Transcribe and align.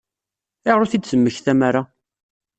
Ayɣer 0.65 0.81
ur 0.83 0.89
t-id-temmektam 0.91 1.59
ara? 1.67 1.81